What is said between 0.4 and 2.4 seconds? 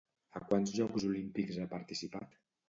quants Jocs Olímpics ha participat?